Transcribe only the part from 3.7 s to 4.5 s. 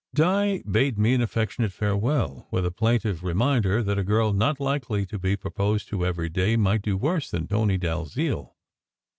that a girl